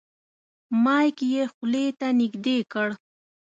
مایک 0.83 1.17
یې 1.33 1.43
خولې 1.53 1.85
ته 1.99 2.07
نږدې 2.19 2.57
کړ. 2.71 2.87